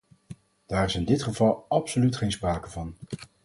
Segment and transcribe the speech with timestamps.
[0.65, 2.95] Daar is in dit geval absoluut geen sprake van.